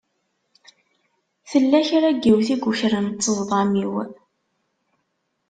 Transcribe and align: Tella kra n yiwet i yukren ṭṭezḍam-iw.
Tella 1.49 1.79
kra 1.87 2.09
n 2.13 2.17
yiwet 2.23 2.49
i 2.55 2.57
yukren 2.57 3.07
ṭṭezḍam-iw. 3.13 3.93